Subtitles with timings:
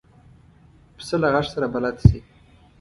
[0.97, 2.19] پسه له غږ سره بلد شي.